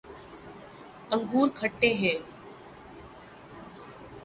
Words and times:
انگور 1.11 1.47
کھٹے 1.57 1.93
ہیں 1.93 2.17